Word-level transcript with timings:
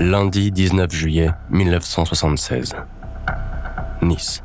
Lundi 0.00 0.52
19 0.52 0.92
juillet 0.92 1.30
1976. 1.50 2.76
Nice. 4.00 4.44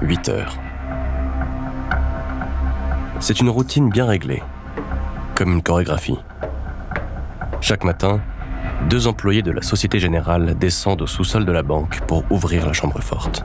8 0.00 0.28
heures. 0.28 0.56
C'est 3.18 3.40
une 3.40 3.48
routine 3.48 3.90
bien 3.90 4.06
réglée, 4.06 4.40
comme 5.34 5.50
une 5.54 5.64
chorégraphie. 5.64 6.18
Chaque 7.60 7.82
matin, 7.82 8.20
deux 8.88 9.08
employés 9.08 9.42
de 9.42 9.50
la 9.50 9.62
Société 9.62 9.98
Générale 9.98 10.56
descendent 10.56 11.02
au 11.02 11.06
sous-sol 11.08 11.44
de 11.44 11.50
la 11.50 11.64
banque 11.64 12.00
pour 12.06 12.22
ouvrir 12.30 12.64
la 12.64 12.72
chambre 12.72 13.00
forte. 13.00 13.44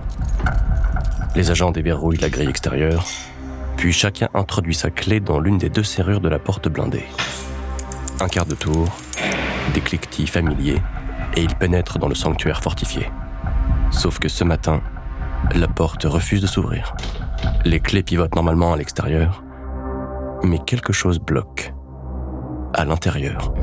Les 1.36 1.50
agents 1.50 1.72
déverrouillent 1.72 2.18
la 2.18 2.30
grille 2.30 2.50
extérieure, 2.50 3.04
puis 3.76 3.92
chacun 3.92 4.30
introduit 4.36 4.76
sa 4.76 4.92
clé 4.92 5.20
dans 5.20 5.40
l'une 5.40 5.58
des 5.58 5.70
deux 5.70 5.84
serrures 5.84 6.22
de 6.22 6.30
la 6.30 6.38
porte 6.38 6.68
blindée. 6.68 7.06
Un 8.20 8.28
quart 8.28 8.46
de 8.46 8.54
tour, 8.54 8.88
des 9.74 9.82
cliquetis 9.82 10.28
familiers, 10.28 10.80
et 11.36 11.44
ils 11.44 11.56
pénètrent 11.56 12.00
dans 12.00 12.08
le 12.08 12.16
sanctuaire 12.16 12.62
fortifié. 12.62 13.10
Sauf 13.92 14.20
que 14.20 14.30
ce 14.30 14.44
matin, 14.44 14.82
la 15.56 15.68
porte 15.68 16.04
refuse 16.04 16.42
de 16.42 16.48
s'ouvrir. 16.48 16.96
Les 17.66 17.80
clés 17.80 18.04
pivotent 18.04 18.36
normalement 18.36 18.74
à 18.74 18.78
l'extérieur, 18.78 19.44
mais 20.44 20.60
quelque 20.60 20.94
chose 20.94 21.20
bloque 21.20 21.74
à 22.74 22.86
l'intérieur. 22.86 23.54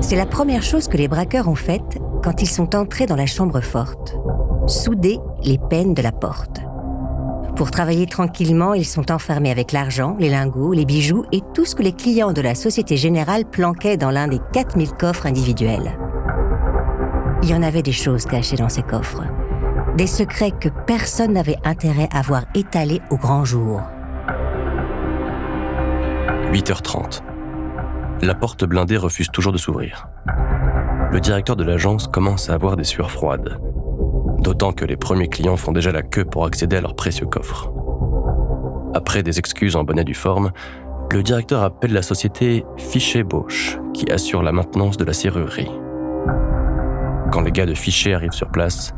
C'est 0.00 0.16
la 0.16 0.26
première 0.26 0.62
chose 0.62 0.88
que 0.88 0.96
les 0.96 1.08
braqueurs 1.08 1.48
ont 1.48 1.54
faite 1.54 1.98
quand 2.22 2.42
ils 2.42 2.48
sont 2.48 2.74
entrés 2.74 3.06
dans 3.06 3.16
la 3.16 3.26
chambre 3.26 3.60
forte. 3.60 4.16
Souder 4.66 5.18
les 5.42 5.58
peines 5.58 5.94
de 5.94 6.02
la 6.02 6.12
porte. 6.12 6.60
Pour 7.56 7.70
travailler 7.70 8.06
tranquillement, 8.06 8.72
ils 8.72 8.86
sont 8.86 9.12
enfermés 9.12 9.50
avec 9.50 9.72
l'argent, 9.72 10.16
les 10.18 10.30
lingots, 10.30 10.72
les 10.72 10.86
bijoux 10.86 11.24
et 11.32 11.42
tout 11.54 11.66
ce 11.66 11.74
que 11.74 11.82
les 11.82 11.92
clients 11.92 12.32
de 12.32 12.40
la 12.40 12.54
Société 12.54 12.96
Générale 12.96 13.44
planquaient 13.44 13.98
dans 13.98 14.10
l'un 14.10 14.28
des 14.28 14.40
4000 14.52 14.92
coffres 14.92 15.26
individuels. 15.26 15.98
Il 17.42 17.48
y 17.48 17.54
en 17.54 17.62
avait 17.62 17.82
des 17.82 17.92
choses 17.92 18.26
cachées 18.26 18.56
dans 18.56 18.68
ces 18.68 18.82
coffres. 18.82 19.22
Des 19.96 20.06
secrets 20.06 20.50
que 20.50 20.68
personne 20.86 21.32
n'avait 21.32 21.56
intérêt 21.64 22.08
à 22.12 22.20
voir 22.20 22.44
étalés 22.54 23.00
au 23.10 23.16
grand 23.16 23.46
jour. 23.46 23.80
8h30. 26.52 27.22
La 28.22 28.34
porte 28.34 28.64
blindée 28.64 28.98
refuse 28.98 29.30
toujours 29.30 29.52
de 29.52 29.58
s'ouvrir. 29.58 30.08
Le 31.10 31.18
directeur 31.18 31.56
de 31.56 31.64
l'agence 31.64 32.08
commence 32.08 32.50
à 32.50 32.54
avoir 32.54 32.76
des 32.76 32.84
sueurs 32.84 33.10
froides, 33.10 33.58
d'autant 34.40 34.72
que 34.72 34.84
les 34.84 34.96
premiers 34.96 35.28
clients 35.28 35.56
font 35.56 35.72
déjà 35.72 35.92
la 35.92 36.02
queue 36.02 36.26
pour 36.26 36.44
accéder 36.44 36.76
à 36.76 36.80
leurs 36.82 36.94
précieux 36.94 37.26
coffres. 37.26 37.72
Après 38.92 39.22
des 39.22 39.38
excuses 39.38 39.76
en 39.76 39.84
bonnet 39.84 40.04
du 40.04 40.14
forme, 40.14 40.50
le 41.10 41.22
directeur 41.22 41.62
appelle 41.62 41.92
la 41.92 42.02
société 42.02 42.64
Fichet 42.76 43.22
Bosch, 43.22 43.78
qui 43.94 44.10
assure 44.12 44.42
la 44.42 44.52
maintenance 44.52 44.98
de 44.98 45.04
la 45.04 45.12
serrurerie. 45.12 45.70
Quand 47.30 47.42
les 47.42 47.52
gars 47.52 47.66
de 47.66 47.74
Fichet 47.74 48.12
arrivent 48.12 48.32
sur 48.32 48.48
place, 48.48 48.92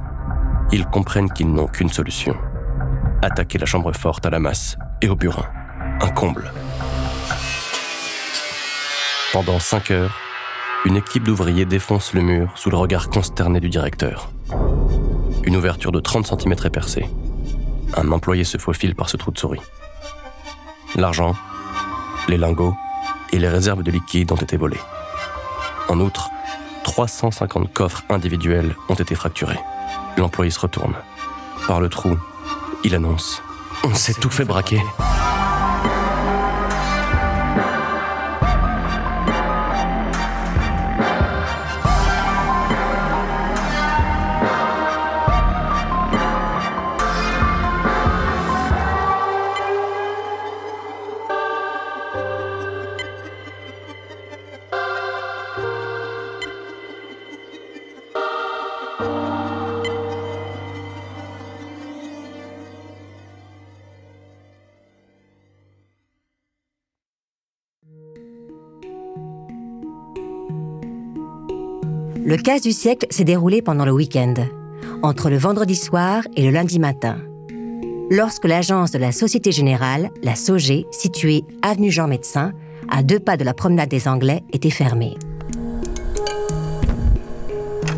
ils 0.72 0.86
comprennent 0.86 1.30
qu'ils 1.30 1.52
n'ont 1.52 1.66
qu'une 1.66 1.91
solution. 1.91 2.34
Attaquer 3.20 3.58
la 3.58 3.66
chambre 3.66 3.92
forte 3.92 4.24
à 4.24 4.30
la 4.30 4.39
masse 4.39 4.78
et 5.02 5.08
au 5.08 5.16
burin. 5.16 5.44
Un 6.00 6.08
comble. 6.08 6.50
Pendant 9.34 9.58
5 9.58 9.91
heures, 9.91 10.19
une 10.86 10.97
équipe 10.97 11.24
d'ouvriers 11.24 11.66
défonce 11.66 12.14
le 12.14 12.22
mur 12.22 12.52
sous 12.56 12.70
le 12.70 12.77
regard 12.77 13.11
consterné 13.11 13.61
du 13.61 13.69
directeur. 13.69 14.30
Une 15.44 15.56
ouverture 15.56 15.92
de 15.92 16.00
30 16.00 16.27
cm 16.27 16.52
est 16.64 16.70
percée. 16.70 17.06
Un 17.96 18.11
employé 18.12 18.44
se 18.44 18.56
faufile 18.56 18.94
par 18.94 19.11
ce 19.11 19.19
trou 19.19 19.30
de 19.30 19.39
souris. 19.39 19.61
L'argent, 20.96 21.34
les 22.28 22.39
lingots 22.39 22.74
et 23.30 23.39
les 23.39 23.48
réserves 23.48 23.83
de 23.83 23.90
liquide 23.90 24.33
ont 24.33 24.36
été 24.36 24.57
volés. 24.57 24.80
En 25.89 26.01
outre, 26.01 26.30
350 26.92 27.73
coffres 27.73 28.05
individuels 28.11 28.77
ont 28.91 28.95
été 28.95 29.14
fracturés. 29.14 29.58
L'employé 30.19 30.51
se 30.51 30.61
retourne. 30.61 30.92
Par 31.67 31.80
le 31.80 31.89
trou, 31.89 32.19
il 32.85 32.95
annonce⁇ 32.95 33.41
On 33.89 33.95
s'est 33.95 34.13
tout 34.13 34.29
fait 34.29 34.45
braquer!⁇ 34.45 34.77
Le 72.24 72.36
casse 72.36 72.60
du 72.60 72.70
siècle 72.70 73.08
s'est 73.10 73.24
déroulé 73.24 73.62
pendant 73.62 73.84
le 73.84 73.90
week-end, 73.90 74.34
entre 75.02 75.28
le 75.28 75.36
vendredi 75.36 75.74
soir 75.74 76.22
et 76.36 76.44
le 76.44 76.50
lundi 76.50 76.78
matin. 76.78 77.18
Lorsque 78.10 78.44
l'agence 78.44 78.92
de 78.92 78.98
la 78.98 79.10
Société 79.10 79.50
Générale, 79.50 80.08
la 80.22 80.36
SOG, 80.36 80.84
située 80.92 81.42
avenue 81.62 81.90
Jean 81.90 82.06
Médecin, 82.06 82.52
à 82.88 83.02
deux 83.02 83.18
pas 83.18 83.36
de 83.36 83.42
la 83.42 83.55
promenade 83.55 83.88
des 83.88 84.06
Anglais, 84.06 84.44
était 84.52 84.70
fermée. 84.70 85.16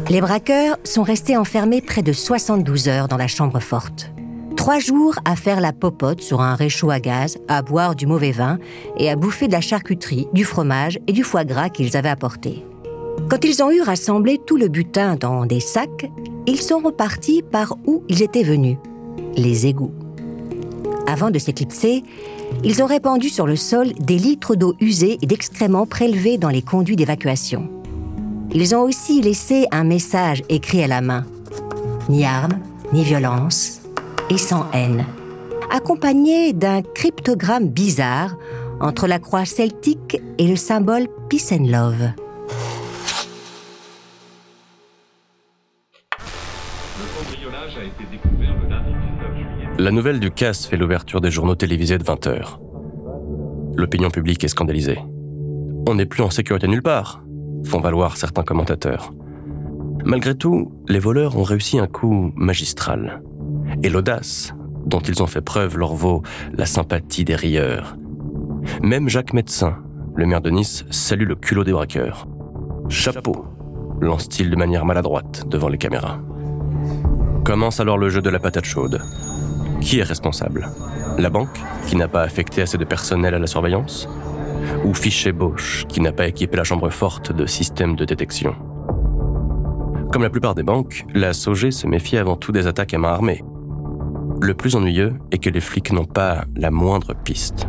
Les 0.09 0.23
braqueurs 0.23 0.79
sont 0.85 1.03
restés 1.03 1.37
enfermés 1.37 1.83
près 1.83 2.03
de 2.03 2.15
72 2.15 2.89
heures 2.89 3.09
dans 3.09 3.19
la 3.19 3.29
chambre 3.29 3.61
forte. 3.61 4.11
Trois 4.57 4.79
jours 4.79 5.17
à 5.27 5.37
faire 5.37 5.61
la 5.61 5.75
popote 5.75 6.23
sur 6.23 6.41
un 6.41 6.55
réchaud 6.55 6.91
à 6.91 6.99
gaz, 6.99 7.37
à 7.49 7.61
boire 7.61 7.95
du 7.95 8.07
mauvais 8.07 8.33
vin 8.33 8.59
et 8.97 9.11
à 9.11 9.17
bouffer 9.17 9.49
de 9.49 9.53
la 9.53 9.61
charcuterie, 9.61 10.29
du 10.33 10.45
fromage 10.45 10.99
et 11.07 11.13
du 11.13 11.25
foie 11.25 11.45
gras 11.45 11.69
qu'ils 11.69 11.95
avaient 11.99 12.09
apportés. 12.09 12.65
Quand 13.29 13.45
ils 13.45 13.63
ont 13.63 13.71
eu 13.71 13.81
rassemblé 13.81 14.39
tout 14.39 14.57
le 14.57 14.69
butin 14.69 15.17
dans 15.17 15.47
des 15.47 15.61
sacs, 15.61 16.11
ils 16.47 16.61
sont 16.61 16.79
repartis 16.79 17.43
par 17.43 17.77
où 17.87 18.03
ils 18.09 18.23
étaient 18.23 18.43
venus, 18.43 18.77
les 19.37 19.67
égouts. 19.67 19.93
Avant 21.07 21.31
de 21.31 21.39
s'éclipser, 21.39 22.03
ils 22.63 22.83
ont 22.83 22.87
répandu 22.87 23.29
sur 23.29 23.47
le 23.47 23.57
sol 23.57 23.93
des 23.99 24.19
litres 24.19 24.55
d'eau 24.55 24.75
usée 24.81 25.19
et 25.23 25.27
d'excréments 25.27 25.87
prélevés 25.87 26.39
dans 26.39 26.49
les 26.49 26.63
conduits 26.63 26.97
d'évacuation. 26.97 27.69
Ils 28.53 28.75
ont 28.75 28.83
aussi 28.83 29.21
laissé 29.21 29.67
un 29.71 29.85
message 29.85 30.43
écrit 30.49 30.83
à 30.83 30.87
la 30.87 31.01
main. 31.01 31.25
Ni 32.09 32.25
armes, 32.25 32.61
ni 32.93 33.03
violence, 33.03 33.81
et 34.31 34.39
sans 34.39 34.71
haine, 34.73 35.05
accompagné 35.71 36.53
d'un 36.53 36.83
cryptogramme 36.83 37.69
bizarre 37.69 38.37
entre 38.81 39.07
la 39.07 39.19
croix 39.19 39.45
celtique 39.45 40.21
et 40.39 40.47
le 40.47 40.57
symbole 40.57 41.09
Peace 41.29 41.53
and 41.53 41.67
Love. 41.67 42.24
La 49.79 49.91
nouvelle 49.91 50.21
du 50.21 50.31
casse 50.31 50.67
fait 50.67 50.77
l'ouverture 50.77 51.21
des 51.21 51.31
journaux 51.31 51.55
télévisés 51.55 51.99
de 51.99 52.05
20h. 52.05 52.59
L'opinion 53.77 54.11
publique 54.11 54.45
est 54.45 54.49
scandalisée. 54.49 54.99
On 55.89 55.95
n'est 55.95 56.07
plus 56.07 56.23
en 56.23 56.31
sécurité 56.31 56.69
nulle 56.69 56.83
part, 56.83 57.25
font 57.65 57.81
valoir 57.81 58.17
certains 58.17 58.45
commentateurs. 58.45 59.13
Malgré 60.05 60.35
tout, 60.35 60.73
les 60.89 60.99
voleurs 60.99 61.37
ont 61.37 61.43
réussi 61.43 61.79
un 61.79 61.87
coup 61.87 62.33
magistral. 62.37 63.23
Et 63.83 63.89
l'audace 63.89 64.55
dont 64.87 65.01
ils 65.01 65.23
ont 65.23 65.27
fait 65.27 65.41
preuve 65.41 65.79
leur 65.79 65.95
vaut 65.95 66.23
la 66.53 66.67
sympathie 66.67 67.25
des 67.25 67.37
rieurs. 67.37 67.97
Même 68.83 69.09
Jacques 69.09 69.33
Médecin, 69.33 69.79
le 70.15 70.27
maire 70.27 70.41
de 70.41 70.51
Nice, 70.51 70.85
salue 70.91 71.27
le 71.27 71.37
culot 71.37 71.65
des 71.65 71.73
braqueurs. 71.73 72.29
Chapeau, 72.89 73.47
lance-t-il 74.01 74.51
de 74.51 74.57
manière 74.57 74.85
maladroite 74.85 75.49
devant 75.49 75.69
les 75.69 75.79
caméras. 75.79 76.21
Commence 77.45 77.79
alors 77.79 77.99
le 77.99 78.09
jeu 78.09 78.23
de 78.23 78.31
la 78.31 78.39
patate 78.39 78.65
chaude. 78.65 79.03
Qui 79.83 79.99
est 79.99 80.03
responsable? 80.03 80.71
La 81.19 81.29
banque, 81.29 81.61
qui 81.87 81.95
n'a 81.95 82.09
pas 82.09 82.23
affecté 82.23 82.63
assez 82.63 82.79
de 82.79 82.87
personnel 82.87 83.35
à 83.35 83.39
la 83.39 83.47
surveillance? 83.47 84.09
Ou 84.87 84.95
Fichet 84.95 85.33
Bosch, 85.33 85.85
qui 85.87 86.01
n'a 86.01 86.13
pas 86.13 86.27
équipé 86.27 86.57
la 86.57 86.65
chambre 86.65 86.89
forte 86.89 87.33
de 87.33 87.45
systèmes 87.45 87.97
de 87.97 88.07
détection? 88.07 88.55
Comme 90.11 90.23
la 90.23 90.31
plupart 90.31 90.55
des 90.55 90.63
banques, 90.63 91.05
la 91.13 91.35
SOG 91.35 91.71
se 91.71 91.87
méfie 91.87 92.17
avant 92.17 92.37
tout 92.37 92.51
des 92.51 92.67
attaques 92.67 92.95
à 92.95 92.99
main 92.99 93.11
armée. 93.11 93.45
Le 94.41 94.55
plus 94.55 94.75
ennuyeux 94.75 95.13
est 95.31 95.39
que 95.39 95.51
les 95.51 95.61
flics 95.61 95.93
n'ont 95.93 96.07
pas 96.07 96.47
la 96.57 96.71
moindre 96.71 97.15
piste. 97.15 97.67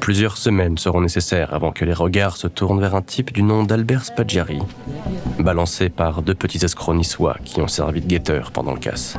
Plusieurs 0.00 0.38
semaines 0.38 0.78
seront 0.78 1.02
nécessaires 1.02 1.52
avant 1.52 1.72
que 1.72 1.84
les 1.84 1.92
regards 1.92 2.36
se 2.36 2.46
tournent 2.46 2.80
vers 2.80 2.94
un 2.94 3.02
type 3.02 3.32
du 3.32 3.42
nom 3.42 3.64
d'Albert 3.64 4.04
Spaggiari, 4.04 4.58
balancé 5.38 5.90
par 5.90 6.22
deux 6.22 6.34
petits 6.34 6.64
escrocs 6.64 6.96
niçois 6.96 7.36
qui 7.44 7.60
ont 7.60 7.68
servi 7.68 8.00
de 8.00 8.06
guetteurs 8.06 8.50
pendant 8.50 8.72
le 8.72 8.78
casse. 8.78 9.18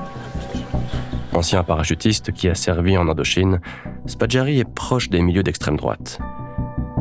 Ancien 1.33 1.63
parachutiste 1.63 2.31
qui 2.31 2.49
a 2.49 2.55
servi 2.55 2.97
en 2.97 3.07
Indochine, 3.07 3.61
Spaggiari 4.07 4.59
est 4.59 4.69
proche 4.69 5.09
des 5.09 5.21
milieux 5.21 5.43
d'extrême 5.43 5.77
droite. 5.77 6.19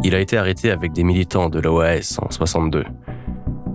Il 0.04 0.14
a 0.14 0.20
été 0.20 0.36
arrêté 0.36 0.70
avec 0.70 0.92
des 0.92 1.02
militants 1.02 1.48
de 1.48 1.58
l'OAS 1.58 2.18
en 2.22 2.30
62. 2.30 2.84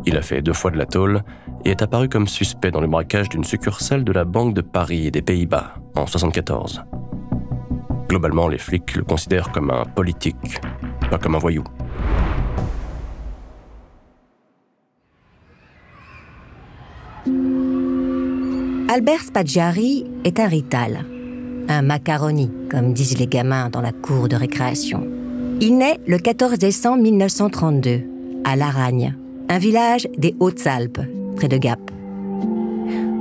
Il 0.05 0.17
a 0.17 0.21
fait 0.21 0.41
deux 0.41 0.53
fois 0.53 0.71
de 0.71 0.77
la 0.77 0.85
tôle 0.85 1.23
et 1.65 1.71
est 1.71 1.81
apparu 1.81 2.09
comme 2.09 2.27
suspect 2.27 2.71
dans 2.71 2.81
le 2.81 2.87
braquage 2.87 3.29
d'une 3.29 3.43
succursale 3.43 4.03
de 4.03 4.11
la 4.11 4.23
Banque 4.23 4.53
de 4.53 4.61
Paris 4.61 5.07
et 5.07 5.11
des 5.11 5.23
Pays-Bas 5.23 5.73
en 5.95 6.05
74. 6.05 6.83
Globalement, 8.07 8.47
les 8.47 8.57
flics 8.57 8.95
le 8.95 9.03
considèrent 9.03 9.51
comme 9.51 9.71
un 9.71 9.83
politique, 9.83 10.59
pas 11.09 11.17
comme 11.17 11.35
un 11.35 11.39
voyou. 11.39 11.63
Albert 18.87 19.21
Spaggiari 19.21 20.05
est 20.23 20.39
un 20.39 20.47
rital, 20.47 21.05
un 21.67 21.81
macaroni, 21.81 22.51
comme 22.69 22.93
disent 22.93 23.17
les 23.17 23.27
gamins 23.27 23.69
dans 23.69 23.81
la 23.81 23.91
cour 23.91 24.29
de 24.29 24.35
récréation. 24.35 25.07
Il 25.59 25.77
naît 25.77 25.99
le 26.07 26.17
14 26.17 26.57
décembre 26.59 27.01
1932 27.01 28.03
à 28.43 28.55
Laragne, 28.55 29.15
un 29.49 29.57
village 29.57 30.07
des 30.17 30.35
Hautes-Alpes, 30.39 31.01
près 31.35 31.47
de 31.47 31.57
Gap. 31.57 31.79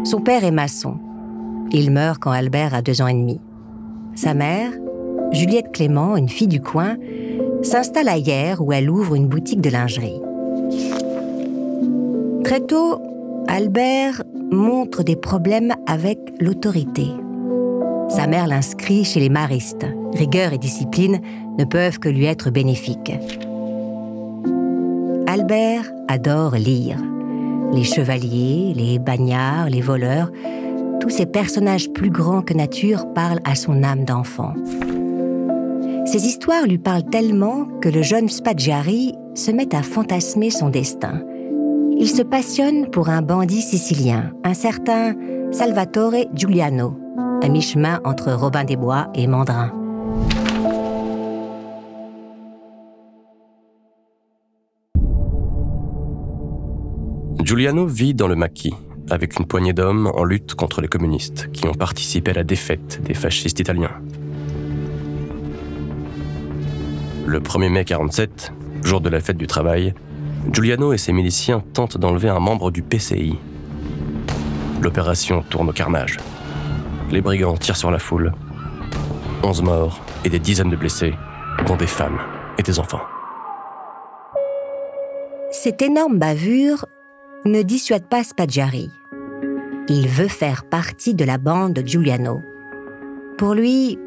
Son 0.05 0.21
père 0.21 0.45
est 0.45 0.51
maçon. 0.51 0.99
Il 1.73 1.91
meurt 1.91 2.19
quand 2.21 2.31
Albert 2.31 2.75
a 2.75 2.83
deux 2.83 3.01
ans 3.01 3.09
et 3.09 3.15
demi. 3.15 3.41
Sa 4.15 4.33
mère, 4.33 4.71
Juliette 5.33 5.73
Clément, 5.73 6.17
une 6.17 6.29
fille 6.29 6.49
du 6.49 6.61
coin, 6.61 6.97
s'installe 7.63 8.09
à 8.09 8.17
Hier 8.17 8.61
où 8.61 8.73
elle 8.73 8.89
ouvre 8.89 9.15
une 9.17 9.27
boutique 9.27 9.61
de 9.61 9.71
lingerie. 9.71 10.21
Très 12.45 12.61
tôt, 12.61 13.01
Albert 13.49 14.23
montre 14.53 15.03
des 15.03 15.17
problèmes 15.17 15.75
avec 15.87 16.19
l'autorité. 16.41 17.07
Sa 18.09 18.27
mère 18.27 18.47
l'inscrit 18.47 19.05
chez 19.05 19.19
les 19.19 19.29
maristes. 19.29 19.87
Rigueur 20.13 20.53
et 20.53 20.59
discipline 20.59 21.21
ne 21.59 21.65
peuvent 21.65 21.99
que 21.99 22.09
lui 22.09 22.27
être 22.27 22.51
bénéfiques. 22.51 23.13
Albert 25.27 25.91
adore 26.07 26.55
lire. 26.55 26.99
Les 27.73 27.83
chevaliers, 27.83 28.73
les 28.77 29.01
bagnards, 29.01 29.71
les 29.71 29.81
voleurs, 29.81 30.31
tous 31.05 31.11
ces 31.11 31.27
personnages 31.27 31.91
plus 31.91 32.09
grands 32.09 32.41
que 32.41 32.55
nature 32.55 33.13
parlent 33.13 33.43
à 33.45 33.55
son 33.55 33.83
âme 33.83 34.07
d'enfant. 34.07 34.55
Ces 36.07 36.27
histoires 36.27 36.67
lui 36.67 36.79
parlent 36.79 37.05
tellement 37.05 37.67
que 37.83 37.91
le 37.91 38.01
jeune 38.01 38.31
Spaggiari 38.31 39.15
se 39.35 39.51
met 39.51 39.75
à 39.75 39.83
fantasmer 39.83 40.49
son 40.49 40.71
destin. 40.71 41.21
Il 41.99 42.09
se 42.09 42.23
passionne 42.23 42.89
pour 42.89 43.11
un 43.11 43.21
bandit 43.21 43.61
sicilien, 43.61 44.33
un 44.45 44.55
certain 44.55 45.15
Salvatore 45.53 46.25
Giuliano, 46.33 46.99
à 47.43 47.51
mi-chemin 47.51 48.01
entre 48.07 48.33
Robin 48.33 48.65
des 48.65 48.77
Bois 48.77 49.09
et 49.15 49.27
Mandrin. 49.27 49.73
Giuliano 57.43 57.85
vit 57.85 58.15
dans 58.15 58.27
le 58.27 58.37
maquis, 58.37 58.73
avec 59.11 59.39
une 59.39 59.47
poignée 59.47 59.73
d'hommes 59.73 60.11
en 60.15 60.25
lutte 60.25 60.55
contre 60.55 60.81
les 60.81 60.89
communistes, 60.89 61.51
qui 61.53 61.67
ont 61.67 61.75
participé 61.75 62.31
à 62.31 62.35
la 62.35 62.45
défaite 62.45 63.03
des 63.03 63.15
fascistes 63.15 63.61
italiens. 63.61 63.93
Le 67.27 67.41
1er 67.41 67.71
mai 67.71 67.85
47, 67.85 68.53
jour 68.83 69.01
de 69.01 69.09
la 69.09 69.21
fête 69.21 69.37
du 69.37 69.47
travail, 69.47 69.95
Giuliano 70.53 70.93
et 70.93 70.99
ses 70.99 71.13
miliciens 71.13 71.63
tentent 71.73 71.97
d'enlever 71.97 72.29
un 72.29 72.41
membre 72.41 72.71
du 72.71 72.83
PCI. 72.83 73.39
L'opération 74.83 75.43
tourne 75.49 75.71
au 75.71 75.73
carnage. 75.73 76.19
Les 77.11 77.23
brigands 77.23 77.57
tirent 77.57 77.77
sur 77.77 77.91
la 77.91 77.99
foule. 77.99 78.33
11 79.43 79.63
morts 79.63 80.01
et 80.25 80.29
des 80.29 80.39
dizaines 80.39 80.71
de 80.71 80.77
blessés, 80.77 81.15
dont 81.67 81.77
des 81.77 81.87
femmes 81.87 82.19
et 82.59 82.63
des 82.63 82.79
enfants. 82.79 83.03
Cette 85.51 85.81
énorme 85.83 86.19
bavure 86.19 86.85
ne 87.45 87.63
dissuade 87.63 88.07
pas 88.07 88.25
Spaggiari. 88.25 88.91
Il 89.89 90.09
veut 90.09 90.29
faire 90.29 90.65
partie 90.65 91.15
de 91.15 91.25
la 91.25 91.37
bande 91.37 91.75
de 91.75 91.87
Giuliano. 91.87 92.41
Pour 93.37 93.53
lui, 93.53 93.99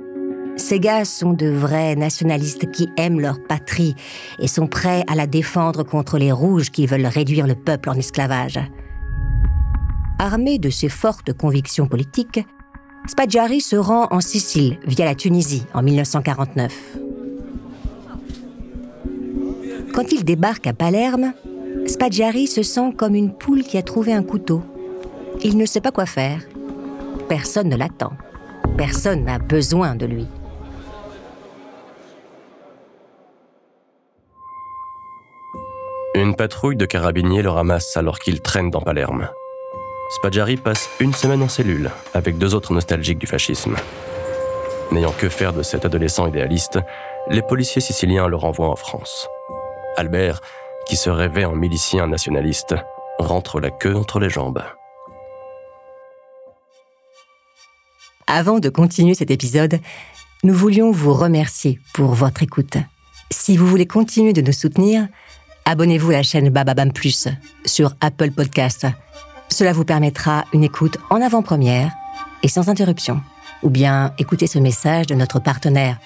ces 0.55 0.79
gars 0.79 1.05
sont 1.05 1.33
de 1.33 1.47
vrais 1.47 1.95
nationalistes 1.95 2.71
qui 2.71 2.89
aiment 2.97 3.19
leur 3.19 3.39
patrie 3.43 3.95
et 4.39 4.47
sont 4.47 4.65
prêts 4.65 5.03
à 5.07 5.13
la 5.13 5.27
défendre 5.27 5.83
contre 5.83 6.17
les 6.17 6.31
rouges 6.31 6.71
qui 6.71 6.87
veulent 6.87 7.05
réduire 7.05 7.45
le 7.45 7.53
peuple 7.53 7.89
en 7.89 7.93
esclavage. 7.93 8.59
Armé 10.17 10.57
de 10.57 10.71
ses 10.71 10.89
fortes 10.89 11.31
convictions 11.33 11.85
politiques, 11.85 12.39
Spaggiari 13.05 13.61
se 13.61 13.75
rend 13.75 14.07
en 14.09 14.19
Sicile 14.19 14.79
via 14.87 15.05
la 15.05 15.13
Tunisie 15.13 15.63
en 15.75 15.83
1949. 15.83 16.97
Quand 19.93 20.11
il 20.11 20.25
débarque 20.25 20.65
à 20.65 20.73
Palerme, 20.73 21.33
Spaggiari 21.87 22.47
se 22.47 22.63
sent 22.63 22.91
comme 22.97 23.15
une 23.15 23.33
poule 23.33 23.63
qui 23.63 23.77
a 23.77 23.81
trouvé 23.81 24.11
un 24.13 24.21
couteau. 24.21 24.61
Il 25.41 25.57
ne 25.57 25.65
sait 25.65 25.79
pas 25.79 25.91
quoi 25.91 26.05
faire. 26.05 26.41
Personne 27.29 27.69
ne 27.69 27.77
l'attend. 27.77 28.11
Personne 28.77 29.23
n'a 29.23 29.39
besoin 29.39 29.95
de 29.95 30.05
lui. 30.05 30.27
Une 36.13 36.35
patrouille 36.35 36.75
de 36.75 36.85
carabiniers 36.85 37.41
le 37.41 37.51
ramasse 37.51 37.95
alors 37.95 38.19
qu'il 38.19 38.41
traîne 38.41 38.69
dans 38.69 38.81
Palerme. 38.81 39.29
Spaggiari 40.09 40.57
passe 40.57 40.89
une 40.99 41.13
semaine 41.13 41.41
en 41.41 41.47
cellule 41.47 41.91
avec 42.13 42.37
deux 42.37 42.53
autres 42.53 42.73
nostalgiques 42.73 43.19
du 43.19 43.27
fascisme. 43.27 43.75
N'ayant 44.91 45.13
que 45.17 45.29
faire 45.29 45.53
de 45.53 45.63
cet 45.63 45.85
adolescent 45.85 46.27
idéaliste, 46.27 46.79
les 47.29 47.41
policiers 47.41 47.81
siciliens 47.81 48.27
le 48.27 48.35
renvoient 48.35 48.69
en 48.69 48.75
France. 48.75 49.27
Albert, 49.95 50.41
qui 50.87 50.95
se 50.95 51.09
rêvait 51.09 51.45
en 51.45 51.55
milicien 51.55 52.07
nationaliste, 52.07 52.75
rentre 53.19 53.59
la 53.59 53.69
queue 53.69 53.95
entre 53.95 54.19
les 54.19 54.29
jambes. 54.29 54.63
Avant 58.27 58.59
de 58.59 58.69
continuer 58.69 59.15
cet 59.15 59.31
épisode, 59.31 59.79
nous 60.43 60.53
voulions 60.53 60.91
vous 60.91 61.13
remercier 61.13 61.79
pour 61.93 62.13
votre 62.13 62.43
écoute. 62.43 62.77
Si 63.31 63.57
vous 63.57 63.67
voulez 63.67 63.87
continuer 63.87 64.33
de 64.33 64.41
nous 64.41 64.51
soutenir, 64.51 65.07
abonnez-vous 65.65 66.11
à 66.11 66.13
la 66.13 66.23
chaîne 66.23 66.49
Bababam 66.49 66.91
Plus 66.91 67.27
sur 67.65 67.95
Apple 68.01 68.31
Podcast. 68.31 68.85
Cela 69.49 69.73
vous 69.73 69.85
permettra 69.85 70.45
une 70.53 70.63
écoute 70.63 70.97
en 71.09 71.21
avant-première 71.21 71.91
et 72.43 72.47
sans 72.47 72.69
interruption. 72.69 73.21
Ou 73.63 73.69
bien 73.69 74.13
écoutez 74.17 74.47
ce 74.47 74.59
message 74.59 75.07
de 75.07 75.15
notre 75.15 75.39
partenaire, 75.39 75.97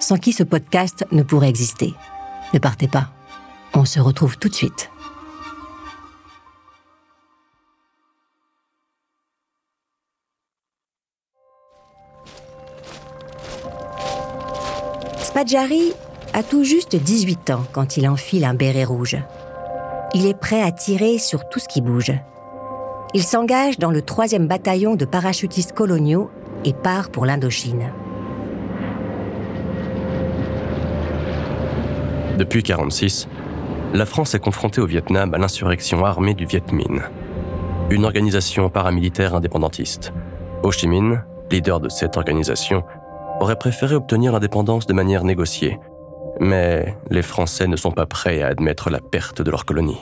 sans 0.00 0.18
qui 0.18 0.32
ce 0.32 0.42
podcast 0.42 1.06
ne 1.12 1.22
pourrait 1.22 1.48
exister. 1.48 1.94
Ne 2.52 2.58
partez 2.58 2.88
pas. 2.88 3.10
On 3.74 3.84
se 3.84 4.00
retrouve 4.00 4.36
tout 4.38 4.48
de 4.48 4.54
suite. 4.54 4.90
Spaggiari 15.22 15.92
a 16.32 16.42
tout 16.42 16.64
juste 16.64 16.96
18 16.96 17.50
ans 17.50 17.64
quand 17.72 17.96
il 17.96 18.08
enfile 18.08 18.44
un 18.44 18.54
béret 18.54 18.84
rouge. 18.84 19.16
Il 20.12 20.26
est 20.26 20.38
prêt 20.38 20.60
à 20.60 20.72
tirer 20.72 21.18
sur 21.18 21.48
tout 21.48 21.60
ce 21.60 21.68
qui 21.68 21.80
bouge. 21.80 22.12
Il 23.14 23.22
s'engage 23.22 23.78
dans 23.78 23.90
le 23.90 24.00
3e 24.00 24.46
bataillon 24.46 24.96
de 24.96 25.04
parachutistes 25.04 25.72
coloniaux 25.72 26.30
et 26.64 26.72
part 26.72 27.10
pour 27.10 27.26
l'Indochine. 27.26 27.92
Depuis 32.38 32.58
1946, 32.58 33.28
la 33.92 34.06
France 34.06 34.34
est 34.34 34.40
confrontée 34.40 34.80
au 34.80 34.86
Vietnam 34.86 35.34
à 35.34 35.38
l'insurrection 35.38 36.04
armée 36.04 36.34
du 36.34 36.46
Viet 36.46 36.62
Minh, 36.72 37.02
une 37.90 38.04
organisation 38.04 38.68
paramilitaire 38.70 39.34
indépendantiste. 39.34 40.12
Ho 40.62 40.70
Chi 40.70 40.86
Minh, 40.86 41.20
leader 41.50 41.80
de 41.80 41.88
cette 41.88 42.16
organisation, 42.16 42.84
aurait 43.40 43.56
préféré 43.56 43.94
obtenir 43.94 44.32
l'indépendance 44.32 44.86
de 44.86 44.92
manière 44.92 45.24
négociée, 45.24 45.80
mais 46.38 46.96
les 47.10 47.22
Français 47.22 47.66
ne 47.66 47.76
sont 47.76 47.90
pas 47.90 48.06
prêts 48.06 48.42
à 48.42 48.48
admettre 48.48 48.90
la 48.90 49.00
perte 49.00 49.42
de 49.42 49.50
leur 49.50 49.64
colonie. 49.64 49.98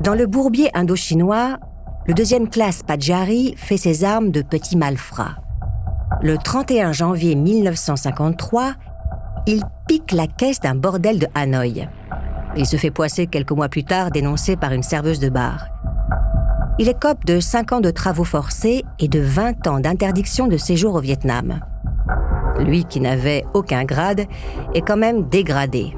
Dans 0.00 0.14
le 0.14 0.26
bourbier 0.26 0.70
indo-chinois, 0.74 1.58
le 2.06 2.14
deuxième 2.14 2.48
classe 2.48 2.82
Padjari 2.82 3.54
fait 3.56 3.76
ses 3.76 4.04
armes 4.04 4.30
de 4.30 4.42
petits 4.42 4.76
malfrats. 4.76 5.41
Le 6.22 6.38
31 6.38 6.92
janvier 6.92 7.34
1953, 7.34 8.74
il 9.48 9.60
pique 9.88 10.12
la 10.12 10.28
caisse 10.28 10.60
d'un 10.60 10.76
bordel 10.76 11.18
de 11.18 11.26
Hanoï. 11.34 11.88
Il 12.56 12.64
se 12.64 12.76
fait 12.76 12.92
poisser 12.92 13.26
quelques 13.26 13.50
mois 13.50 13.68
plus 13.68 13.82
tard, 13.82 14.12
dénoncé 14.12 14.56
par 14.56 14.70
une 14.70 14.84
serveuse 14.84 15.18
de 15.18 15.28
bar. 15.28 15.66
Il 16.78 16.88
écope 16.88 17.24
de 17.24 17.40
5 17.40 17.72
ans 17.72 17.80
de 17.80 17.90
travaux 17.90 18.22
forcés 18.22 18.84
et 19.00 19.08
de 19.08 19.18
20 19.18 19.66
ans 19.66 19.80
d'interdiction 19.80 20.46
de 20.46 20.56
séjour 20.56 20.94
au 20.94 21.00
Vietnam. 21.00 21.58
Lui 22.60 22.84
qui 22.84 23.00
n'avait 23.00 23.44
aucun 23.52 23.82
grade 23.82 24.26
est 24.74 24.82
quand 24.82 24.96
même 24.96 25.28
dégradé. 25.28 25.96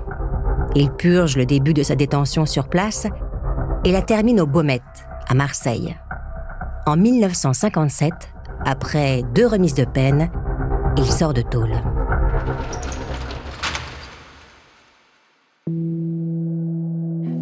Il 0.74 0.90
purge 0.90 1.36
le 1.36 1.44
début 1.44 1.74
de 1.74 1.82
sa 1.82 1.96
détention 1.96 2.46
sur 2.46 2.68
place 2.68 3.06
et 3.84 3.92
la 3.92 4.00
termine 4.00 4.40
au 4.40 4.46
Baumettes, 4.46 5.06
à 5.28 5.34
Marseille. 5.34 5.94
En 6.86 6.96
1957, 6.96 8.33
après 8.64 9.22
deux 9.34 9.46
remises 9.46 9.74
de 9.74 9.84
peine, 9.84 10.30
il 10.96 11.06
sort 11.06 11.34
de 11.34 11.42
tôle. 11.42 11.72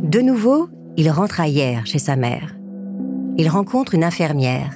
De 0.05 0.21
nouveau, 0.21 0.69
il 0.97 1.11
rentre 1.11 1.41
à 1.41 1.49
Hier 1.49 1.87
chez 1.87 1.99
sa 1.99 2.17
mère. 2.17 2.55
Il 3.39 3.49
rencontre 3.49 3.95
une 3.95 4.05
infirmière, 4.05 4.71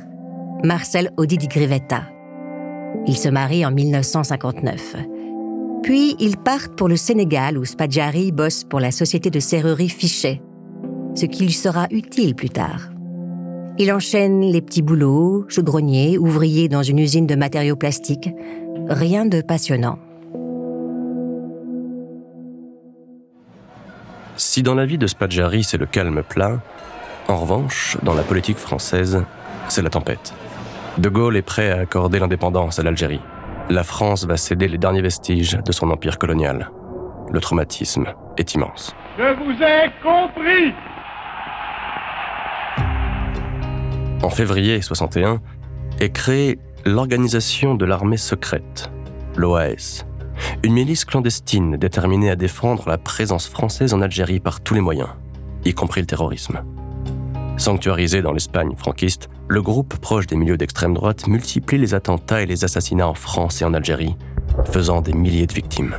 Marcel 0.65 1.11
Audi 1.17 1.37
di 1.37 1.47
Grivetta. 1.47 2.05
Ils 3.07 3.17
se 3.17 3.29
marient 3.29 3.67
en 3.67 3.71
1959. 3.71 4.97
Puis 5.83 6.17
ils 6.19 6.39
partent 6.39 6.75
pour 6.75 6.89
le 6.89 6.97
Sénégal 6.97 7.59
où 7.59 7.65
Spadjari 7.65 8.33
bosse 8.33 8.65
pour 8.65 8.81
la 8.81 8.91
société 8.91 9.31
de 9.31 9.41
serrurerie 9.41 9.91
Fichet, 9.91 10.41
ce 11.15 11.27
qui 11.27 11.45
lui 11.45 11.53
sera 11.53 11.87
utile 11.91 12.35
plus 12.35 12.51
tard. 12.51 12.96
Il 13.79 13.93
enchaîne 13.93 14.41
les 14.41 14.63
petits 14.63 14.81
boulots, 14.81 15.45
chaudronnier, 15.49 16.17
ouvrier 16.17 16.69
dans 16.69 16.83
une 16.83 16.99
usine 16.99 17.27
de 17.27 17.35
matériaux 17.35 17.77
plastiques. 17.77 18.31
Rien 18.89 19.27
de 19.27 19.43
passionnant. 19.43 19.99
Si 24.37 24.63
dans 24.63 24.75
la 24.75 24.87
vie 24.87 24.97
de 24.97 25.07
Spadjari 25.07 25.63
c'est 25.63 25.77
le 25.77 25.85
calme 25.85 26.23
plat, 26.23 26.59
en 27.29 27.37
revanche, 27.37 27.99
dans 28.03 28.15
la 28.15 28.23
politique 28.23 28.57
française, 28.57 29.23
c'est 29.69 29.83
la 29.83 29.91
tempête. 29.91 30.33
De 30.97 31.11
Gaulle 31.11 31.37
est 31.37 31.43
prêt 31.43 31.71
à 31.71 31.81
accorder 31.81 32.19
l'indépendance 32.19 32.79
à 32.79 32.83
l'Algérie. 32.83 33.21
La 33.69 33.83
France 33.83 34.25
va 34.25 34.39
céder 34.39 34.69
les 34.69 34.79
derniers 34.79 35.03
vestiges 35.03 35.59
de 35.63 35.73
son 35.73 35.91
empire 35.91 36.19
colonial. 36.19 36.71
Le 37.31 37.41
traumatisme 37.41 38.07
est 38.39 38.55
immense. 38.55 38.95
Je 39.19 39.35
vous 39.35 39.63
ai 39.63 39.91
compris 40.03 40.73
En 44.27 44.31
février 44.31 44.83
61 44.83 45.41
est 46.01 46.11
créée 46.11 46.59
l'Organisation 46.85 47.77
de 47.77 47.85
l'armée 47.85 48.17
secrète, 48.17 48.91
l'OAS, 49.37 50.05
une 50.65 50.73
milice 50.73 51.05
clandestine 51.05 51.77
déterminée 51.77 52.29
à 52.29 52.35
défendre 52.35 52.89
la 52.89 52.99
présence 52.99 53.47
française 53.47 53.95
en 53.95 54.03
Algérie 54.03 54.41
par 54.41 54.61
tous 54.61 54.75
les 54.75 54.81
moyens, 54.81 55.11
y 55.65 55.75
compris 55.75 56.01
le 56.01 56.09
terrorisme. 56.09 56.65
Sanctuarisé 57.57 58.21
dans 58.21 58.33
l'Espagne 58.33 58.75
franquiste, 58.77 59.29
le 59.47 59.63
groupe 59.63 59.97
proche 59.99 60.27
des 60.27 60.35
milieux 60.35 60.57
d'extrême 60.57 60.95
droite 60.95 61.29
multiplie 61.29 61.79
les 61.79 61.95
attentats 61.95 62.43
et 62.43 62.47
les 62.47 62.65
assassinats 62.65 63.07
en 63.07 63.15
France 63.15 63.63
et 63.63 63.65
en 63.65 63.75
Algérie, 63.75 64.17
faisant 64.65 65.03
des 65.03 65.13
milliers 65.13 65.47
de 65.47 65.55
victimes. 65.55 65.95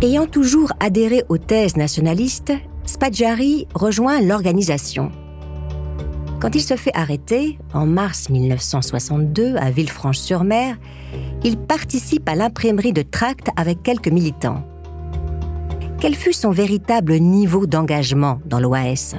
Ayant 0.00 0.26
toujours 0.26 0.72
adhéré 0.80 1.24
aux 1.28 1.36
thèses 1.36 1.76
nationalistes, 1.76 2.54
Spadjari 2.86 3.66
rejoint 3.74 4.20
l'organisation. 4.20 5.10
Quand 6.40 6.54
il 6.54 6.62
se 6.62 6.76
fait 6.76 6.94
arrêter, 6.94 7.58
en 7.74 7.84
mars 7.84 8.30
1962, 8.30 9.56
à 9.56 9.72
Villefranche-sur-Mer, 9.72 10.76
il 11.42 11.56
participe 11.58 12.28
à 12.28 12.36
l'imprimerie 12.36 12.92
de 12.92 13.02
tracts 13.02 13.50
avec 13.56 13.82
quelques 13.82 14.08
militants. 14.08 14.62
Quel 15.98 16.14
fut 16.14 16.32
son 16.32 16.52
véritable 16.52 17.14
niveau 17.14 17.66
d'engagement 17.66 18.40
dans 18.44 18.60
l'OAS 18.60 19.16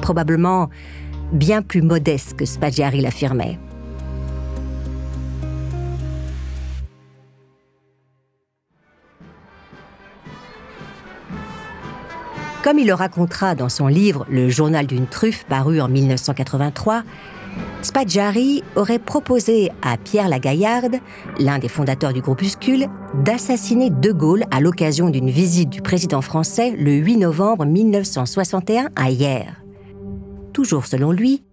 Probablement 0.00 0.70
bien 1.32 1.62
plus 1.62 1.82
modeste 1.82 2.34
que 2.34 2.44
Spadjari 2.44 3.00
l'affirmait. 3.00 3.58
Comme 12.66 12.80
il 12.80 12.88
le 12.88 12.94
racontera 12.94 13.54
dans 13.54 13.68
son 13.68 13.86
livre 13.86 14.26
Le 14.28 14.48
journal 14.48 14.88
d'une 14.88 15.06
truffe 15.06 15.44
paru 15.44 15.80
en 15.80 15.86
1983, 15.86 17.04
Spadjari 17.80 18.64
aurait 18.74 18.98
proposé 18.98 19.70
à 19.82 19.96
Pierre 19.96 20.28
Lagaillarde, 20.28 20.96
l'un 21.38 21.60
des 21.60 21.68
fondateurs 21.68 22.12
du 22.12 22.22
groupuscule, 22.22 22.88
d'assassiner 23.22 23.90
De 23.90 24.10
Gaulle 24.10 24.42
à 24.50 24.60
l'occasion 24.60 25.10
d'une 25.10 25.30
visite 25.30 25.68
du 25.68 25.80
président 25.80 26.22
français 26.22 26.74
le 26.76 26.90
8 26.90 27.18
novembre 27.18 27.64
1961 27.66 28.88
à 28.96 29.10
Hier. 29.10 29.62
Toujours 30.52 30.86
selon 30.86 31.12
lui, 31.12 31.44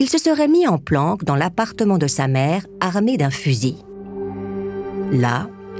il 0.00 0.10
se 0.10 0.18
serait 0.18 0.48
mis 0.48 0.68
en 0.68 0.76
planque 0.76 1.24
dans 1.24 1.36
l'appartement 1.36 1.96
de 1.96 2.08
sa 2.08 2.28
mère 2.28 2.66
armé 2.78 3.16
d'un 3.16 3.30
fusil. 3.30 3.78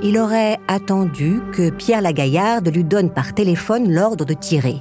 Il 0.02 0.18
aurait 0.18 0.58
attendu 0.68 1.40
que 1.52 1.70
Pierre 1.70 2.02
Lagaillarde 2.02 2.68
lui 2.68 2.84
donne 2.84 3.10
par 3.10 3.34
téléphone 3.34 3.92
l'ordre 3.92 4.24
de 4.24 4.34
tirer. 4.34 4.76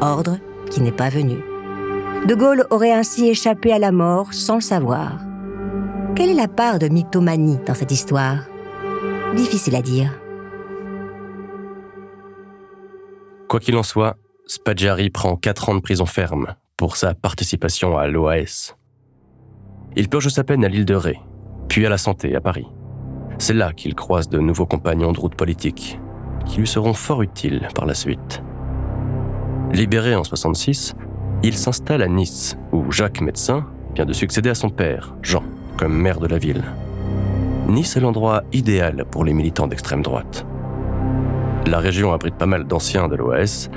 Ordre 0.00 0.38
qui 0.70 0.80
n'est 0.80 0.92
pas 0.92 1.10
venu. 1.10 1.36
De 2.26 2.34
Gaulle 2.34 2.66
aurait 2.70 2.92
ainsi 2.92 3.28
échappé 3.28 3.72
à 3.72 3.78
la 3.78 3.92
mort 3.92 4.32
sans 4.32 4.56
le 4.56 4.60
savoir. 4.60 5.18
Quelle 6.16 6.30
est 6.30 6.34
la 6.34 6.48
part 6.48 6.78
de 6.78 6.88
mythomanie 6.88 7.58
dans 7.66 7.74
cette 7.74 7.90
histoire? 7.90 8.38
Difficile 9.36 9.76
à 9.76 9.82
dire. 9.82 10.10
Quoi 13.48 13.60
qu'il 13.60 13.76
en 13.76 13.82
soit, 13.82 14.16
Spadjari 14.46 15.10
prend 15.10 15.36
4 15.36 15.68
ans 15.68 15.74
de 15.74 15.80
prison 15.80 16.06
ferme 16.06 16.54
pour 16.76 16.96
sa 16.96 17.14
participation 17.14 17.96
à 17.96 18.06
l'OAS. 18.06 18.74
Il 19.96 20.08
purge 20.08 20.28
sa 20.28 20.44
peine 20.44 20.64
à 20.64 20.68
l'île 20.68 20.84
de 20.84 20.94
Ré, 20.94 21.18
puis 21.68 21.86
à 21.86 21.88
la 21.88 21.98
santé 21.98 22.34
à 22.34 22.40
Paris. 22.40 22.66
C'est 23.38 23.54
là 23.54 23.72
qu'il 23.72 23.94
croise 23.94 24.28
de 24.28 24.38
nouveaux 24.38 24.66
compagnons 24.66 25.12
de 25.12 25.20
route 25.20 25.34
politique, 25.34 25.98
qui 26.46 26.58
lui 26.58 26.66
seront 26.66 26.94
fort 26.94 27.22
utiles 27.22 27.68
par 27.74 27.86
la 27.86 27.94
suite. 27.94 28.42
Libéré 29.72 30.14
en 30.14 30.24
66, 30.24 30.94
il 31.42 31.54
s'installe 31.54 32.02
à 32.02 32.08
Nice, 32.08 32.56
où 32.72 32.90
Jacques 32.90 33.20
Médecin 33.20 33.66
vient 33.94 34.06
de 34.06 34.12
succéder 34.12 34.50
à 34.50 34.54
son 34.54 34.70
père, 34.70 35.14
Jean, 35.22 35.42
comme 35.76 35.96
maire 35.96 36.20
de 36.20 36.26
la 36.26 36.38
ville. 36.38 36.62
Nice 37.68 37.96
est 37.96 38.00
l'endroit 38.00 38.42
idéal 38.52 39.04
pour 39.10 39.24
les 39.24 39.32
militants 39.32 39.66
d'extrême 39.66 40.02
droite. 40.02 40.46
La 41.66 41.78
région 41.78 42.12
abrite 42.12 42.36
pas 42.36 42.46
mal 42.46 42.64
d'anciens 42.64 43.08
de 43.08 43.16
l'OAS 43.16 43.68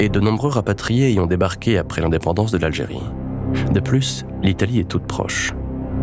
et 0.00 0.08
de 0.08 0.18
nombreux 0.18 0.50
rapatriés 0.50 1.12
y 1.12 1.20
ont 1.20 1.26
débarqué 1.26 1.78
après 1.78 2.00
l'indépendance 2.00 2.50
de 2.50 2.58
l'Algérie. 2.58 3.02
De 3.70 3.80
plus, 3.80 4.24
l'Italie 4.42 4.80
est 4.80 4.88
toute 4.88 5.06
proche 5.06 5.52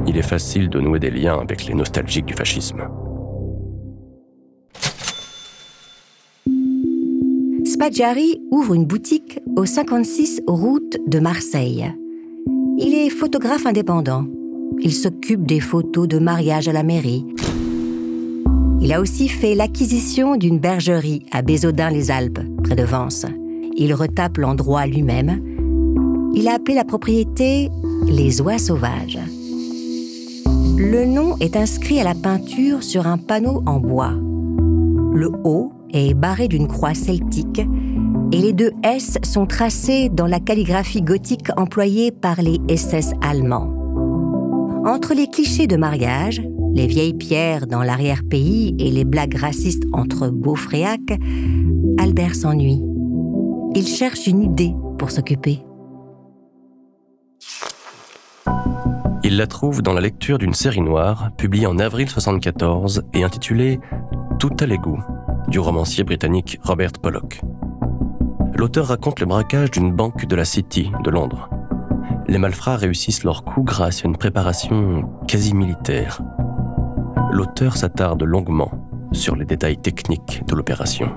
il 0.08 0.18
est 0.18 0.22
facile 0.22 0.70
de 0.70 0.80
nouer 0.80 1.00
des 1.00 1.12
liens 1.12 1.40
avec 1.40 1.66
les 1.66 1.74
nostalgiques 1.74 2.26
du 2.26 2.34
fascisme. 2.34 2.88
Spadjari 7.66 8.42
ouvre 8.52 8.74
une 8.74 8.86
boutique 8.86 9.40
au 9.56 9.66
56 9.66 10.42
route 10.48 10.98
de 11.08 11.20
Marseille. 11.20 11.92
Il 12.78 12.94
est 12.94 13.10
photographe 13.10 13.66
indépendant. 13.66 14.26
Il 14.80 14.94
s'occupe 14.94 15.46
des 15.46 15.60
photos 15.60 16.08
de 16.08 16.20
mariage 16.20 16.68
à 16.68 16.74
la 16.74 16.84
mairie. 16.84 17.26
Il 18.82 18.92
a 18.94 19.00
aussi 19.00 19.28
fait 19.28 19.56
l'acquisition 19.56 20.36
d'une 20.36 20.60
bergerie 20.60 21.24
à 21.32 21.44
Bézaudun-les-Alpes, 21.44 22.40
près 22.64 22.76
de 22.76 22.84
Vence. 22.84 23.26
Il 23.76 23.94
retape 23.94 24.38
l'endroit 24.38 24.88
lui-même. 24.88 25.40
Il 26.34 26.48
a 26.48 26.56
appelé 26.56 26.76
la 26.76 26.84
propriété 26.84 27.70
Les 28.08 28.42
Oies 28.42 28.58
Sauvages. 28.58 29.20
Le 30.84 31.06
nom 31.06 31.38
est 31.40 31.56
inscrit 31.56 32.00
à 32.00 32.04
la 32.04 32.16
peinture 32.16 32.82
sur 32.82 33.06
un 33.06 33.20
panneau 33.20 33.62
en 33.68 33.80
bois. 33.80 34.14
Le 35.14 35.30
haut 35.44 35.72
est 35.94 36.16
barré 36.16 36.48
d'une 36.48 36.68
croix 36.68 36.96
celtique 36.96 37.62
et 38.32 38.42
les 38.42 38.52
deux 38.52 38.72
S 38.84 39.20
sont 39.22 39.46
tracés 39.46 40.10
dans 40.10 40.26
la 40.26 40.40
calligraphie 40.40 41.04
gothique 41.04 41.50
employée 41.56 42.12
par 42.12 42.42
les 42.42 42.58
SS 42.76 43.14
allemands. 43.22 43.72
Entre 44.84 45.14
les 45.14 45.28
clichés 45.28 45.68
de 45.68 45.78
mariage, 45.78 46.42
les 46.74 46.88
vieilles 46.88 47.14
pierres 47.14 47.68
dans 47.68 47.84
l'arrière-pays 47.84 48.76
et 48.80 48.90
les 48.90 49.06
blagues 49.06 49.36
racistes 49.36 49.86
entre 49.94 50.30
beaufréacs, 50.30 51.20
Albert 52.00 52.34
s'ennuie. 52.34 52.82
Il 53.76 53.86
cherche 53.86 54.26
une 54.26 54.42
idée 54.42 54.74
pour 54.98 55.12
s'occuper. 55.12 55.60
Il 59.24 59.38
la 59.38 59.46
trouve 59.46 59.84
dans 59.84 59.94
la 59.94 60.02
lecture 60.02 60.40
d'une 60.40 60.56
série 60.56 60.82
noire 60.82 61.30
publiée 61.38 61.68
en 61.68 61.78
avril 61.78 62.08
1974 62.08 63.04
et 63.14 63.24
intitulée 63.24 63.80
Tout 64.40 64.56
à 64.60 64.66
l'égout 64.66 65.00
du 65.48 65.60
romancier 65.60 66.04
britannique 66.04 66.60
Robert 66.64 66.94
Pollock. 66.94 67.40
L'auteur 68.56 68.88
raconte 68.88 69.20
le 69.20 69.28
braquage 69.28 69.70
d'une 69.70 69.94
banque 69.94 70.26
de 70.26 70.36
la 70.36 70.44
City 70.44 70.92
de 71.04 71.12
Londres. 71.12 71.52
Les 72.28 72.40
malfrats 72.40 72.78
réussissent 72.78 73.24
leur 73.24 73.44
coup 73.44 73.62
grâce 73.62 74.04
à 74.04 74.08
une 74.08 74.18
préparation 74.18 75.08
quasi 75.28 75.54
militaire. 75.54 76.22
L'auteur 77.32 77.78
s'attarde 77.78 78.24
longuement 78.24 78.72
sur 79.12 79.36
les 79.36 79.46
détails 79.46 79.78
techniques 79.78 80.42
de 80.48 80.56
l'opération. 80.56 81.10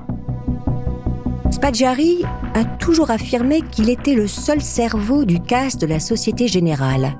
Spadjari 1.50 2.22
a 2.52 2.64
toujours 2.64 3.10
affirmé 3.10 3.62
qu'il 3.62 3.88
était 3.88 4.14
le 4.14 4.26
seul 4.26 4.60
cerveau 4.60 5.24
du 5.24 5.40
casse 5.40 5.78
de 5.78 5.86
la 5.86 6.00
Société 6.00 6.48
Générale 6.48 7.16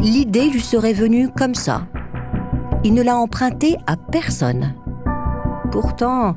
l'idée 0.00 0.48
lui 0.48 0.60
serait 0.60 0.92
venue 0.92 1.28
comme 1.30 1.54
ça. 1.54 1.86
Il 2.84 2.94
ne 2.94 3.02
l'a 3.02 3.16
empruntée 3.16 3.76
à 3.86 3.96
personne. 3.96 4.74
Pourtant, 5.72 6.36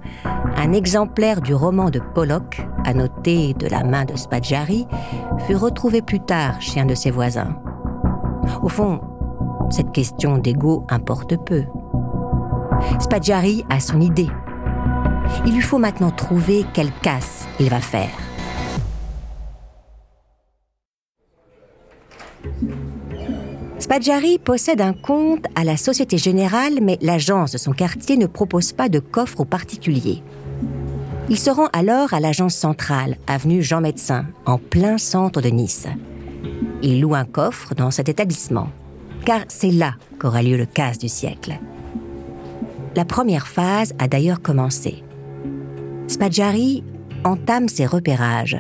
un 0.56 0.74
exemplaire 0.74 1.42
du 1.42 1.54
roman 1.54 1.90
de 1.90 2.00
Pollock, 2.14 2.62
annoté 2.86 3.54
de 3.54 3.68
la 3.68 3.84
main 3.84 4.06
de 4.06 4.16
Spadjari, 4.16 4.88
fut 5.46 5.56
retrouvé 5.56 6.02
plus 6.02 6.20
tard 6.20 6.62
chez 6.62 6.80
un 6.80 6.86
de 6.86 6.96
ses 6.96 7.12
voisins. 7.12 7.56
Au 8.62 8.68
fond, 8.68 9.00
cette 9.70 9.92
question 9.92 10.38
d'ego 10.38 10.86
importe 10.90 11.38
peu. 11.46 11.64
Spadjari 13.00 13.64
a 13.70 13.80
son 13.80 14.02
idée. 14.02 14.30
Il 15.46 15.54
lui 15.54 15.62
faut 15.62 15.78
maintenant 15.78 16.12
trouver 16.12 16.66
quelle 16.74 16.92
casse 17.02 17.48
il 17.60 17.70
va 17.70 17.80
faire. 17.80 18.10
Spadjari 23.90 24.38
possède 24.38 24.82
un 24.82 24.94
compte 24.94 25.46
à 25.56 25.64
la 25.64 25.76
Société 25.76 26.20
Générale, 26.20 26.76
mais 26.80 27.00
l'agence 27.02 27.54
de 27.54 27.58
son 27.58 27.72
quartier 27.72 28.18
ne 28.18 28.28
propose 28.28 28.72
pas 28.72 28.88
de 28.88 29.00
coffre 29.00 29.40
aux 29.40 29.46
particuliers. 29.46 30.22
Il 31.28 31.40
se 31.40 31.50
rend 31.50 31.70
alors 31.74 32.14
à 32.14 32.20
l'agence 32.20 32.54
centrale, 32.54 33.18
avenue 33.26 33.64
Jean 33.64 33.82
Médecin, 33.82 34.28
en 34.46 34.60
plein 34.60 35.00
centre 35.00 35.42
de 35.42 35.50
Nice. 35.50 35.88
Il 36.84 37.02
loue 37.02 37.16
un 37.16 37.26
coffre 37.26 37.74
dans 37.74 37.90
cet 37.90 38.10
établissement, 38.10 38.70
car 39.26 39.42
c'est 39.48 39.72
là 39.72 39.96
qu'aura 40.20 40.44
lieu 40.44 40.56
le 40.56 40.68
casse 40.68 41.00
du 41.00 41.10
siècle. 41.10 41.58
La 42.96 43.06
première 43.06 43.48
phase 43.48 43.96
a 43.98 44.08
d'ailleurs 44.08 44.44
commencé. 44.44 45.04
Spadjari 46.08 46.84
entame 47.24 47.68
ses 47.68 47.88
repérages. 47.88 48.60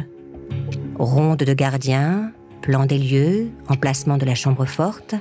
Ronde 0.97 1.43
de 1.43 1.53
gardiens, 1.53 2.31
plan 2.61 2.85
des 2.85 2.97
lieux, 2.97 3.49
emplacement 3.67 4.17
de 4.17 4.25
la 4.25 4.35
chambre 4.35 4.65
forte. 4.65 5.15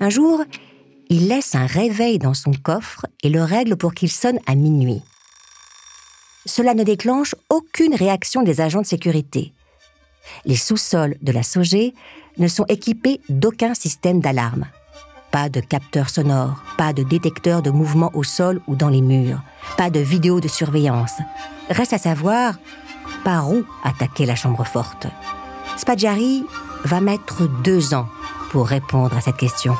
Un 0.00 0.10
jour, 0.10 0.42
il 1.08 1.28
laisse 1.28 1.54
un 1.54 1.66
réveil 1.66 2.18
dans 2.18 2.34
son 2.34 2.52
coffre 2.52 3.06
et 3.22 3.28
le 3.28 3.42
règle 3.42 3.76
pour 3.76 3.94
qu'il 3.94 4.10
sonne 4.10 4.38
à 4.46 4.54
minuit. 4.54 5.02
Cela 6.46 6.74
ne 6.74 6.84
déclenche 6.84 7.34
aucune 7.50 7.94
réaction 7.94 8.42
des 8.42 8.60
agents 8.60 8.80
de 8.80 8.86
sécurité. 8.86 9.52
Les 10.44 10.56
sous-sols 10.56 11.16
de 11.20 11.32
la 11.32 11.42
SOG 11.42 11.92
ne 12.38 12.48
sont 12.48 12.64
équipés 12.66 13.20
d'aucun 13.28 13.74
système 13.74 14.20
d'alarme. 14.20 14.66
Pas 15.30 15.48
de 15.48 15.60
capteur 15.60 16.10
sonore, 16.10 16.62
pas 16.76 16.92
de 16.92 17.02
détecteur 17.02 17.62
de 17.62 17.70
mouvement 17.70 18.10
au 18.14 18.24
sol 18.24 18.60
ou 18.66 18.74
dans 18.74 18.88
les 18.88 19.02
murs, 19.02 19.42
pas 19.76 19.90
de 19.90 20.00
vidéo 20.00 20.40
de 20.40 20.48
surveillance. 20.48 21.18
Reste 21.68 21.92
à 21.92 21.98
savoir 21.98 22.54
par 23.24 23.50
où 23.50 23.64
attaquer 23.82 24.26
la 24.26 24.36
chambre 24.36 24.64
forte. 24.64 25.06
Spadjari 25.76 26.46
va 26.84 27.00
mettre 27.00 27.46
deux 27.62 27.94
ans 27.94 28.08
pour 28.50 28.66
répondre 28.66 29.16
à 29.16 29.20
cette 29.20 29.36
question. 29.36 29.74